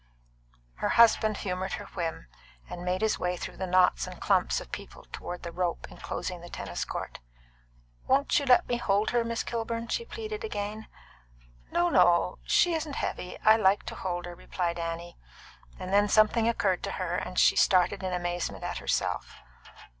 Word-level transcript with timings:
Her 0.77 0.89
husband 0.89 1.37
humoured 1.37 1.73
her 1.73 1.85
whim, 1.93 2.25
and 2.67 2.83
made 2.83 3.01
his 3.03 3.19
way 3.19 3.37
through 3.37 3.57
the 3.57 3.67
knots 3.67 4.07
and 4.07 4.19
clumps 4.19 4.59
of 4.59 4.71
people 4.71 5.05
toward 5.11 5.43
the 5.43 5.51
rope 5.51 5.85
enclosing 5.91 6.41
the 6.41 6.49
tennis 6.49 6.83
court. 6.85 7.19
"Won't 8.07 8.39
you 8.39 8.47
let 8.47 8.67
me 8.67 8.77
hold 8.77 9.11
her, 9.11 9.23
Miss 9.23 9.43
Kilburn?" 9.43 9.89
she 9.89 10.03
pleaded 10.05 10.43
again. 10.43 10.87
"No, 11.69 11.89
no; 11.89 12.39
she 12.45 12.73
isn't 12.73 12.95
heavy; 12.95 13.37
I 13.41 13.57
like 13.57 13.83
to 13.83 13.95
hold 13.95 14.25
her," 14.25 14.33
replied 14.33 14.79
Annie. 14.79 15.17
Then 15.77 16.07
something 16.09 16.49
occurred 16.49 16.81
to 16.85 16.93
her, 16.93 17.13
and 17.17 17.37
she 17.37 17.55
started 17.55 18.01
in 18.01 18.11
amazement 18.11 18.63
at 18.63 18.79
herself. 18.79 19.35